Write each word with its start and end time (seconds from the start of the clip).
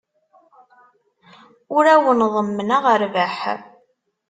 Ur 1.75 1.85
awen-ḍemmneɣ 1.93 2.83
rrbeḥ. 3.01 3.37